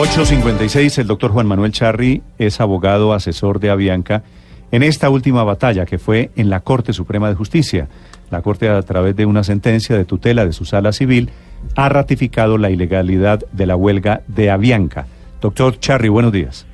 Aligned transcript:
856, 0.00 0.98
el 0.98 1.08
doctor 1.08 1.32
Juan 1.32 1.48
Manuel 1.48 1.72
Charri 1.72 2.22
es 2.38 2.60
abogado 2.60 3.12
asesor 3.12 3.58
de 3.58 3.68
Avianca 3.70 4.22
en 4.70 4.84
esta 4.84 5.10
última 5.10 5.42
batalla 5.42 5.86
que 5.86 5.98
fue 5.98 6.30
en 6.36 6.50
la 6.50 6.60
Corte 6.60 6.92
Suprema 6.92 7.28
de 7.28 7.34
Justicia. 7.34 7.88
La 8.30 8.40
Corte, 8.40 8.68
a 8.68 8.80
través 8.82 9.16
de 9.16 9.26
una 9.26 9.42
sentencia 9.42 9.96
de 9.96 10.04
tutela 10.04 10.46
de 10.46 10.52
su 10.52 10.64
sala 10.64 10.92
civil, 10.92 11.30
ha 11.74 11.88
ratificado 11.88 12.58
la 12.58 12.70
ilegalidad 12.70 13.40
de 13.50 13.66
la 13.66 13.74
huelga 13.74 14.22
de 14.28 14.50
Avianca. 14.50 15.08
Doctor 15.40 15.80
Charri, 15.80 16.08
buenos 16.08 16.30
días. 16.30 16.64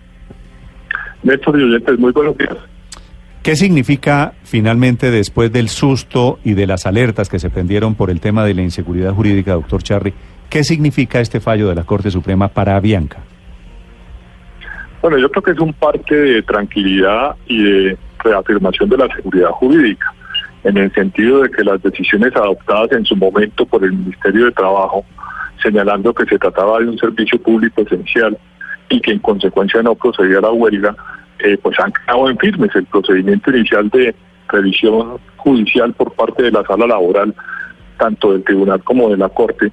Néstor 1.22 1.58
y 1.58 1.96
muy 1.96 2.12
buenos 2.12 2.36
días. 2.36 2.58
¿Qué 3.42 3.56
significa 3.56 4.34
finalmente 4.42 5.10
después 5.10 5.50
del 5.50 5.70
susto 5.70 6.40
y 6.44 6.52
de 6.52 6.66
las 6.66 6.84
alertas 6.84 7.30
que 7.30 7.38
se 7.38 7.48
prendieron 7.48 7.94
por 7.94 8.10
el 8.10 8.20
tema 8.20 8.44
de 8.44 8.52
la 8.52 8.60
inseguridad 8.60 9.14
jurídica, 9.14 9.52
doctor 9.52 9.82
Charri? 9.82 10.12
¿Qué 10.54 10.62
significa 10.62 11.18
este 11.18 11.40
fallo 11.40 11.68
de 11.68 11.74
la 11.74 11.82
Corte 11.82 12.12
Suprema 12.12 12.46
para 12.46 12.76
Avianca? 12.76 13.18
Bueno, 15.02 15.18
yo 15.18 15.28
creo 15.28 15.42
que 15.42 15.50
es 15.50 15.58
un 15.58 15.72
parte 15.72 16.14
de 16.14 16.42
tranquilidad 16.42 17.34
y 17.48 17.60
de 17.60 17.98
reafirmación 18.20 18.88
de 18.88 18.98
la 18.98 19.08
seguridad 19.16 19.50
jurídica, 19.50 20.14
en 20.62 20.76
el 20.76 20.92
sentido 20.92 21.42
de 21.42 21.50
que 21.50 21.64
las 21.64 21.82
decisiones 21.82 22.36
adoptadas 22.36 22.92
en 22.92 23.04
su 23.04 23.16
momento 23.16 23.66
por 23.66 23.82
el 23.82 23.94
Ministerio 23.94 24.44
de 24.44 24.52
Trabajo, 24.52 25.04
señalando 25.60 26.14
que 26.14 26.24
se 26.24 26.38
trataba 26.38 26.78
de 26.78 26.86
un 26.86 26.98
servicio 26.98 27.36
público 27.42 27.82
esencial 27.82 28.38
y 28.90 29.00
que 29.00 29.10
en 29.10 29.18
consecuencia 29.18 29.82
no 29.82 29.96
procedía 29.96 30.38
a 30.38 30.42
la 30.42 30.52
huelga, 30.52 30.94
eh, 31.40 31.58
pues 31.60 31.76
han 31.80 31.92
quedado 31.92 32.30
en 32.30 32.38
firmes. 32.38 32.70
El 32.76 32.86
procedimiento 32.86 33.50
inicial 33.50 33.90
de 33.90 34.14
revisión 34.50 35.18
judicial 35.34 35.92
por 35.94 36.12
parte 36.12 36.44
de 36.44 36.52
la 36.52 36.62
sala 36.62 36.86
laboral, 36.86 37.34
tanto 37.98 38.30
del 38.30 38.44
tribunal 38.44 38.84
como 38.84 39.10
de 39.10 39.16
la 39.16 39.28
Corte, 39.28 39.72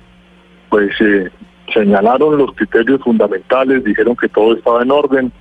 pues 0.72 0.90
eh, 1.02 1.30
señalaron 1.74 2.38
los 2.38 2.54
criterios 2.54 3.02
fundamentales, 3.02 3.84
dijeron 3.84 4.16
que 4.16 4.30
todo 4.30 4.56
estaba 4.56 4.82
en 4.82 4.92
orden, 4.92 5.32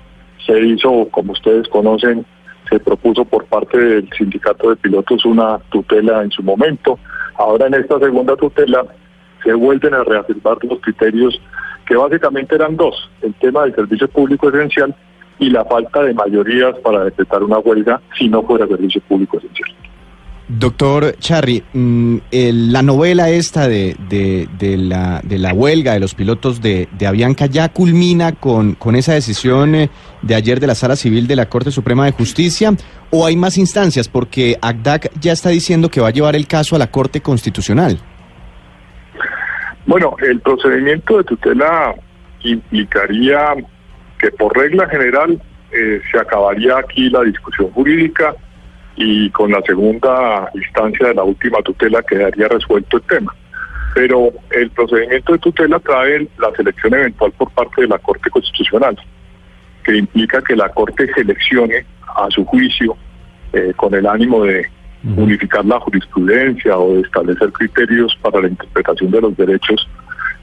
se 0.45 0.61
hizo, 0.61 1.09
como 1.13 1.33
ustedes 1.33 1.69
conocen, 1.69 2.27
se 2.69 2.81
propuso 2.81 3.25
por 3.25 3.45
parte 3.47 3.79
del 3.79 4.11
sindicato 4.19 4.71
de 4.71 4.77
pilotos 4.77 5.25
una 5.25 5.59
tutela 5.71 6.23
en 6.23 6.33
su 6.33 6.43
momento. 6.43 6.99
Ahora 7.39 7.69
en 7.69 7.75
esta 7.75 8.01
segunda 8.01 8.37
tutela 8.37 8.85
se 9.45 9.55
vuelven 9.55 9.95
a 9.95 10.03
reafirmar 10.03 10.59
los 10.65 10.81
criterios 10.81 11.41
que 11.87 11.95
básicamente 11.95 12.57
eran 12.57 12.77
dos, 12.77 13.09
el 13.23 13.33
tema 13.35 13.63
del 13.63 13.75
servicio 13.77 14.09
público 14.09 14.49
esencial 14.49 14.95
y 15.39 15.49
la 15.51 15.65
falta 15.65 16.03
de 16.03 16.13
mayorías 16.13 16.77
para 16.81 17.05
decretar 17.05 17.45
una 17.45 17.59
huelga 17.59 18.01
si 18.19 18.29
no 18.29 18.43
fuera 18.43 18.67
servicio 18.67 19.01
público 19.03 19.39
esencial. 19.39 19.71
Doctor 20.59 21.15
Charri, 21.21 21.63
mm, 21.73 22.17
la 22.33 22.83
novela 22.83 23.31
esta 23.31 23.69
de, 23.69 23.97
de- 24.09 24.49
de 24.59 24.77
la, 24.77 25.21
de 25.23 25.39
la 25.39 25.53
huelga 25.55 25.93
de 25.95 26.01
los 26.01 26.15
pilotos 26.15 26.61
de, 26.61 26.89
de 26.99 27.07
Avianca 27.07 27.47
ya 27.47 27.69
culmina 27.69 28.33
con, 28.33 28.75
con 28.75 28.97
esa 28.97 29.13
decisión 29.15 29.75
eh, 29.77 29.91
de 30.23 30.35
ayer 30.35 30.59
de 30.59 30.67
la 30.67 30.75
Sala 30.75 30.97
Civil 30.97 31.27
de 31.29 31.37
la 31.37 31.47
Corte 31.49 31.71
Suprema 31.71 32.05
de 32.05 32.13
Justicia 32.13 32.73
o 33.11 33.27
hay 33.27 33.37
más 33.37 33.59
instancias 33.59 34.09
porque 34.09 34.57
ACDAC 34.61 35.13
ya 35.21 35.33
está 35.33 35.51
diciendo 35.51 35.89
que 35.89 36.01
va 36.01 36.09
a 36.09 36.13
llevar 36.13 36.35
el 36.35 36.47
caso 36.49 36.75
a 36.75 36.81
la 36.81 36.91
Corte 36.91 37.21
Constitucional. 37.21 37.99
Bueno, 39.87 40.17
el 40.29 40.41
procedimiento 40.41 41.19
de 41.19 41.25
tutela 41.25 41.95
implicaría 42.43 43.55
que 44.19 44.31
por 44.33 44.57
regla 44.57 44.89
general 44.89 45.41
eh, 45.73 46.01
se 46.11 46.19
acabaría 46.19 46.77
aquí 46.79 47.09
la 47.09 47.23
discusión 47.23 47.71
jurídica 47.71 48.35
y 48.97 49.31
con 49.31 49.51
la 49.51 49.61
segunda 49.63 50.51
instancia 50.55 51.09
de 51.09 51.15
la 51.15 51.23
última 51.23 51.59
tutela 51.63 52.03
quedaría 52.03 52.49
resuelto 52.49 52.97
el 52.99 53.03
tema. 53.05 53.35
Pero 53.95 54.31
el 54.51 54.71
procedimiento 54.71 55.33
de 55.33 55.39
tutela 55.39 55.79
trae 55.81 56.29
la 56.39 56.51
selección 56.57 56.95
eventual 56.95 57.33
por 57.33 57.51
parte 57.53 57.83
de 57.83 57.89
la 57.89 57.99
Corte 57.99 58.31
Constitucional, 58.31 58.97
que 59.85 59.97
implica 59.97 60.43
que 60.43 60.55
la 60.55 60.69
Corte 60.69 61.13
seleccione 61.15 61.85
a 62.17 62.31
su 62.31 62.45
juicio 62.45 62.97
eh, 63.53 63.73
con 63.77 63.95
el 63.95 64.07
ánimo 64.07 64.45
de 64.45 64.69
unificar 65.17 65.65
la 65.65 65.81
jurisprudencia 65.81 66.77
o 66.77 66.95
de 66.95 67.01
establecer 67.01 67.51
criterios 67.53 68.17
para 68.21 68.41
la 68.43 68.49
interpretación 68.49 69.11
de 69.11 69.21
los 69.23 69.37
derechos, 69.37 69.89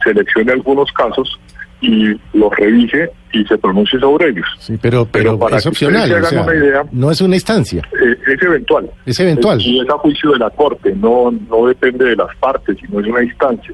seleccione 0.04 0.52
algunos 0.52 0.92
casos 0.92 1.40
y 1.82 2.20
los 2.34 2.52
revise 2.58 3.12
y 3.34 3.44
se 3.46 3.58
pronuncie 3.58 4.00
sobre 4.00 4.30
ellos. 4.30 4.46
Sí, 4.60 4.78
pero, 4.82 5.06
Pero 5.06 5.32
pero, 5.32 5.40
para 5.40 5.58
es 5.58 5.64
que 5.64 5.70
opcional, 5.70 6.12
o 6.12 6.24
sea, 6.26 6.56
idea- 6.56 6.84
no 6.92 7.12
es 7.12 7.22
una 7.22 7.36
instancia. 7.36 7.82
Eh, 8.02 8.16
es 8.34 8.42
eventual. 8.42 8.90
Es 9.06 9.20
eventual. 9.20 9.62
Y 9.62 9.80
es 9.82 9.90
a 9.90 9.94
juicio 9.98 10.32
de 10.32 10.40
la 10.40 10.50
Corte, 10.50 10.94
no, 10.96 11.32
no 11.50 11.68
depende 11.68 12.06
de 12.06 12.16
las 12.16 12.36
partes, 12.38 12.78
sino 12.80 13.00
es 13.00 13.08
una 13.08 13.24
instancia. 13.24 13.74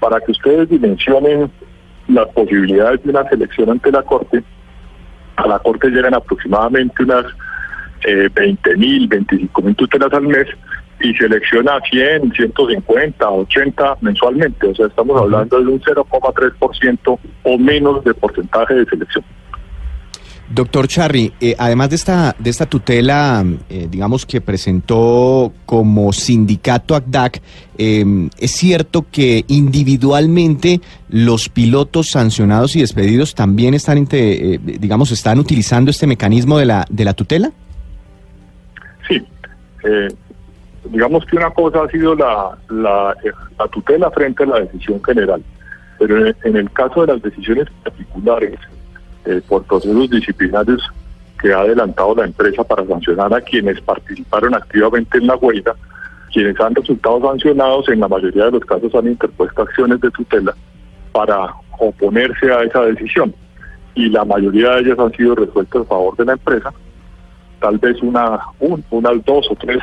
Para 0.00 0.20
que 0.20 0.32
ustedes 0.32 0.68
dimensionen 0.68 1.50
las 2.08 2.26
posibilidades 2.28 3.02
de 3.04 3.10
una 3.10 3.28
selección 3.28 3.70
ante 3.70 3.90
la 3.92 4.02
Corte, 4.02 4.42
a 5.36 5.46
la 5.46 5.58
Corte 5.60 5.88
llegan 5.88 6.14
aproximadamente 6.14 7.02
unas 7.02 7.24
eh, 8.06 8.28
20 8.34 8.76
mil, 8.76 9.06
25 9.08 9.62
mil 9.62 9.76
tutelas 9.76 10.12
al 10.12 10.22
mes 10.22 10.46
y 11.00 11.14
selecciona 11.14 11.80
100, 11.90 12.32
150, 12.32 13.28
80 13.28 13.96
mensualmente. 14.00 14.66
O 14.66 14.74
sea, 14.74 14.86
estamos 14.86 15.20
hablando 15.20 15.60
de 15.60 15.66
un 15.66 15.80
0,3% 15.80 17.18
o 17.42 17.58
menos 17.58 18.04
de 18.04 18.14
porcentaje 18.14 18.74
de 18.74 18.84
selección. 18.86 19.24
Doctor 20.52 20.88
Charri, 20.88 21.32
eh, 21.40 21.54
además 21.56 21.90
de 21.90 21.96
esta, 21.96 22.34
de 22.36 22.50
esta 22.50 22.66
tutela, 22.66 23.44
eh, 23.68 23.86
digamos 23.88 24.26
que 24.26 24.40
presentó 24.40 25.52
como 25.64 26.12
sindicato 26.12 26.96
ACDAC, 26.96 27.40
eh, 27.78 28.28
es 28.36 28.50
cierto 28.50 29.06
que 29.12 29.44
individualmente 29.46 30.80
los 31.08 31.48
pilotos 31.48 32.08
sancionados 32.10 32.74
y 32.74 32.80
despedidos 32.80 33.36
también 33.36 33.74
están, 33.74 34.08
eh, 34.10 34.58
digamos, 34.60 35.12
están 35.12 35.38
utilizando 35.38 35.92
este 35.92 36.08
mecanismo 36.08 36.58
de 36.58 36.66
la, 36.66 36.84
de 36.90 37.04
la 37.04 37.14
tutela. 37.14 37.52
Sí, 39.06 39.24
eh, 39.84 40.08
digamos 40.86 41.24
que 41.26 41.36
una 41.36 41.50
cosa 41.50 41.82
ha 41.84 41.88
sido 41.88 42.14
la, 42.14 42.56
la, 42.70 43.14
la 43.58 43.68
tutela 43.68 44.10
frente 44.10 44.44
a 44.44 44.46
la 44.46 44.60
decisión 44.60 45.02
general, 45.04 45.42
pero 45.98 46.26
en, 46.26 46.34
en 46.44 46.56
el 46.56 46.70
caso 46.72 47.04
de 47.06 47.12
las 47.12 47.22
decisiones 47.22 47.66
particulares, 47.84 48.58
eh, 49.26 49.40
por 49.48 49.62
procesos 49.64 50.08
disciplinarios 50.10 50.82
que 51.40 51.52
ha 51.52 51.60
adelantado 51.60 52.14
la 52.14 52.24
empresa 52.24 52.64
para 52.64 52.86
sancionar 52.86 53.32
a 53.34 53.40
quienes 53.40 53.80
participaron 53.82 54.54
activamente 54.54 55.18
en 55.18 55.26
la 55.26 55.36
huelga, 55.36 55.74
quienes 56.32 56.58
han 56.60 56.74
resultado 56.74 57.20
sancionados 57.20 57.88
en 57.88 58.00
la 58.00 58.08
mayoría 58.08 58.46
de 58.46 58.52
los 58.52 58.64
casos 58.64 58.94
han 58.94 59.08
interpuesto 59.08 59.62
acciones 59.62 60.00
de 60.00 60.10
tutela 60.10 60.54
para 61.12 61.52
oponerse 61.78 62.50
a 62.52 62.62
esa 62.62 62.82
decisión. 62.82 63.34
Y 63.94 64.08
la 64.08 64.24
mayoría 64.24 64.70
de 64.76 64.80
ellas 64.82 64.98
han 64.98 65.12
sido 65.12 65.34
resueltas 65.34 65.82
a 65.82 65.84
favor 65.86 66.16
de 66.16 66.24
la 66.24 66.32
empresa 66.32 66.72
tal 67.60 67.76
vez 67.76 68.00
una, 68.00 68.38
un- 68.58 68.82
unas 68.90 69.22
dos 69.26 69.46
o 69.50 69.54
tres 69.56 69.78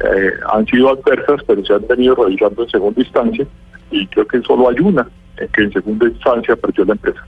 eh, 0.00 0.30
han 0.52 0.66
sido 0.66 0.90
adversas, 0.90 1.40
pero 1.46 1.64
se 1.64 1.72
han 1.74 1.86
venido 1.88 2.14
revisando 2.14 2.62
en 2.64 2.70
segunda 2.70 3.00
instancia 3.00 3.46
y 3.90 4.06
creo 4.06 4.26
que 4.26 4.40
solo 4.42 4.68
hay 4.68 4.76
una 4.80 5.08
eh, 5.38 5.48
que 5.52 5.62
en 5.62 5.72
segunda 5.72 6.06
instancia 6.08 6.56
perdió 6.56 6.84
la 6.84 6.92
empresa. 6.92 7.20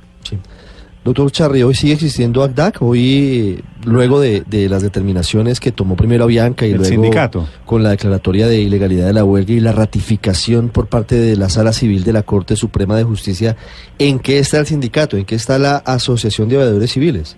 Doctor 1.04 1.32
Charri, 1.32 1.64
hoy 1.64 1.74
sigue 1.74 1.94
existiendo 1.94 2.44
ACDAC, 2.44 2.80
hoy 2.80 3.60
luego 3.84 4.20
de, 4.20 4.42
de 4.46 4.68
las 4.68 4.82
determinaciones 4.82 5.58
que 5.58 5.72
tomó 5.72 5.96
primero 5.96 6.22
Avianca 6.22 6.64
y 6.64 6.70
El 6.70 6.76
luego 6.76 6.92
sindicato. 6.92 7.48
con 7.66 7.82
la 7.82 7.90
declaratoria 7.90 8.46
de 8.46 8.60
ilegalidad 8.60 9.08
de 9.08 9.12
la 9.12 9.24
huelga 9.24 9.52
y 9.52 9.58
la 9.58 9.72
ratificación 9.72 10.68
por 10.68 10.86
parte 10.86 11.16
de 11.16 11.34
la 11.36 11.48
Sala 11.48 11.72
Civil 11.72 12.04
de 12.04 12.12
la 12.12 12.22
Corte 12.22 12.54
Suprema 12.54 12.96
de 12.96 13.02
Justicia, 13.02 13.56
¿en 13.98 14.20
qué 14.20 14.38
está 14.38 14.60
el 14.60 14.66
sindicato? 14.66 15.16
¿En 15.16 15.24
qué 15.24 15.34
está 15.34 15.58
la 15.58 15.78
Asociación 15.78 16.48
de 16.48 16.54
Aviadores 16.58 16.92
Civiles? 16.92 17.36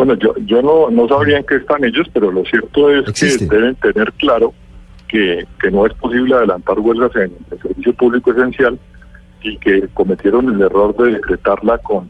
Bueno, 0.00 0.14
yo, 0.14 0.34
yo 0.46 0.62
no, 0.62 0.88
no 0.88 1.06
sabría 1.08 1.36
en 1.36 1.44
qué 1.44 1.56
están 1.56 1.84
ellos, 1.84 2.06
pero 2.14 2.32
lo 2.32 2.42
cierto 2.46 2.90
es 2.90 3.06
Existe. 3.06 3.46
que 3.46 3.54
deben 3.54 3.74
tener 3.74 4.10
claro 4.14 4.54
que, 5.06 5.46
que 5.60 5.70
no 5.70 5.84
es 5.84 5.92
posible 5.92 6.36
adelantar 6.36 6.78
huelgas 6.78 7.14
en 7.16 7.32
el 7.50 7.60
servicio 7.60 7.92
público 7.92 8.32
esencial 8.32 8.78
y 9.42 9.58
que 9.58 9.86
cometieron 9.92 10.48
el 10.54 10.62
error 10.62 10.96
de 10.96 11.12
decretarla 11.12 11.76
con 11.78 12.08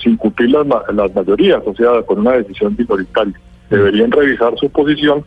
sin 0.00 0.16
cumplir 0.16 0.50
las, 0.50 0.64
las 0.94 1.12
mayorías, 1.12 1.60
o 1.66 1.74
sea, 1.74 2.00
con 2.02 2.20
una 2.20 2.34
decisión 2.34 2.76
minoritaria. 2.78 3.34
Deberían 3.68 4.12
revisar 4.12 4.56
su 4.56 4.70
posición 4.70 5.24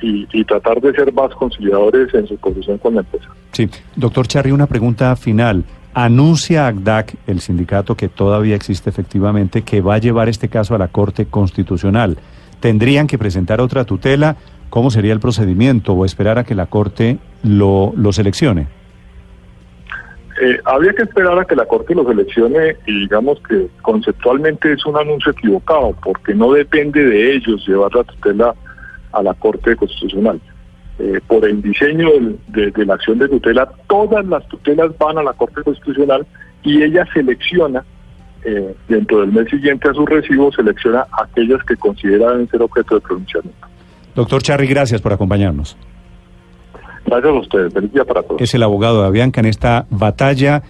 y, 0.00 0.28
y 0.32 0.44
tratar 0.44 0.80
de 0.80 0.92
ser 0.92 1.12
más 1.12 1.34
conciliadores 1.34 2.14
en 2.14 2.28
su 2.28 2.36
posición 2.36 2.78
con 2.78 2.94
la 2.94 3.00
empresa. 3.00 3.26
Sí, 3.50 3.68
doctor 3.96 4.28
Charri, 4.28 4.52
una 4.52 4.68
pregunta 4.68 5.16
final. 5.16 5.64
Anuncia 5.94 6.66
ACDAC, 6.66 7.14
el 7.26 7.40
sindicato 7.40 7.96
que 7.96 8.08
todavía 8.08 8.56
existe 8.56 8.90
efectivamente, 8.90 9.62
que 9.62 9.80
va 9.80 9.94
a 9.94 9.98
llevar 9.98 10.28
este 10.28 10.48
caso 10.48 10.74
a 10.74 10.78
la 10.78 10.88
Corte 10.88 11.26
Constitucional. 11.26 12.18
¿Tendrían 12.60 13.06
que 13.06 13.18
presentar 13.18 13.60
otra 13.60 13.84
tutela? 13.84 14.36
¿Cómo 14.70 14.90
sería 14.90 15.12
el 15.12 15.20
procedimiento 15.20 15.92
o 15.92 16.04
esperar 16.04 16.38
a 16.38 16.44
que 16.44 16.54
la 16.54 16.66
Corte 16.66 17.18
lo, 17.42 17.92
lo 17.96 18.12
seleccione? 18.12 18.66
Eh, 20.42 20.58
habría 20.64 20.92
que 20.92 21.02
esperar 21.02 21.38
a 21.38 21.44
que 21.44 21.54
la 21.54 21.64
Corte 21.64 21.94
lo 21.94 22.04
seleccione 22.04 22.76
y 22.86 23.00
digamos 23.02 23.40
que 23.48 23.68
conceptualmente 23.82 24.72
es 24.72 24.84
un 24.84 24.96
anuncio 24.96 25.30
equivocado 25.30 25.94
porque 26.02 26.34
no 26.34 26.52
depende 26.52 27.04
de 27.04 27.36
ellos 27.36 27.64
llevar 27.68 27.94
la 27.94 28.02
tutela 28.02 28.54
a 29.12 29.22
la 29.22 29.34
Corte 29.34 29.76
Constitucional. 29.76 30.40
Eh, 30.98 31.20
por 31.26 31.44
el 31.44 31.60
diseño 31.60 32.08
de, 32.48 32.70
de, 32.70 32.86
la 32.86 32.94
acción 32.94 33.18
de 33.18 33.28
tutela, 33.28 33.68
todas 33.88 34.24
las 34.26 34.46
tutelas 34.46 34.96
van 34.96 35.18
a 35.18 35.24
la 35.24 35.32
Corte 35.32 35.60
Constitucional 35.62 36.24
y 36.62 36.82
ella 36.82 37.04
selecciona, 37.12 37.84
eh, 38.44 38.74
dentro 38.88 39.20
del 39.20 39.32
mes 39.32 39.48
siguiente 39.50 39.88
a 39.88 39.94
su 39.94 40.06
recibo, 40.06 40.52
selecciona 40.52 41.04
aquellas 41.10 41.64
que 41.64 41.76
considera 41.76 42.30
deben 42.30 42.48
ser 42.48 42.62
objeto 42.62 42.94
de 42.94 43.00
pronunciamiento. 43.00 43.66
Doctor 44.14 44.40
Charri, 44.42 44.68
gracias 44.68 45.02
por 45.02 45.12
acompañarnos. 45.12 45.76
Gracias 47.06 47.32
a 47.32 47.38
ustedes. 47.38 47.74
Feliz 47.74 47.92
día 47.92 48.04
para 48.04 48.22
todos. 48.22 48.40
Es 48.40 48.54
el 48.54 48.62
abogado 48.62 49.02
de 49.02 49.08
Avianca 49.08 49.40
en 49.40 49.46
esta 49.46 49.86
batalla 49.90 50.62